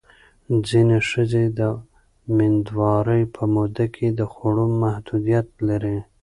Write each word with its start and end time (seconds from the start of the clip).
ځینې 0.67 0.97
ښځې 1.09 1.43
د 1.59 1.61
مېندوارۍ 2.35 3.23
په 3.35 3.43
موده 3.53 3.85
کې 3.95 4.07
د 4.19 4.21
خوړو 4.31 4.65
محدودیت 4.81 5.47
لري. 5.67 5.97